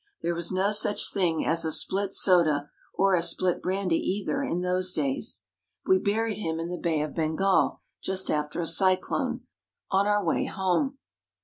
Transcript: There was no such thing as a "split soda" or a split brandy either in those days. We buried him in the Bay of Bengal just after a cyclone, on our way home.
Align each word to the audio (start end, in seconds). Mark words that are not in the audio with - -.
There 0.23 0.33
was 0.33 0.51
no 0.51 0.71
such 0.71 1.11
thing 1.13 1.45
as 1.45 1.63
a 1.63 1.71
"split 1.71 2.11
soda" 2.11 2.71
or 2.95 3.13
a 3.13 3.21
split 3.21 3.61
brandy 3.61 3.99
either 3.99 4.41
in 4.41 4.61
those 4.61 4.93
days. 4.93 5.43
We 5.85 5.99
buried 5.99 6.39
him 6.39 6.59
in 6.59 6.69
the 6.69 6.79
Bay 6.79 7.01
of 7.01 7.13
Bengal 7.13 7.81
just 8.01 8.31
after 8.31 8.59
a 8.59 8.65
cyclone, 8.65 9.41
on 9.91 10.07
our 10.07 10.25
way 10.25 10.45
home. 10.45 10.97